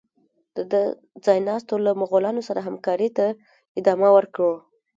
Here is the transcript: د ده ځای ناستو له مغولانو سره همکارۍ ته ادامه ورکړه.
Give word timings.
د 0.55 0.57
ده 0.71 0.81
ځای 1.25 1.39
ناستو 1.47 1.75
له 1.85 1.91
مغولانو 2.01 2.41
سره 2.47 2.59
همکارۍ 2.67 3.09
ته 3.17 3.25
ادامه 3.79 4.09
ورکړه. 4.13 4.53